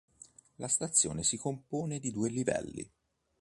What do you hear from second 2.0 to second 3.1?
due livelli.